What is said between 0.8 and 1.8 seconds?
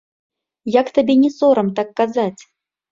табе не сорам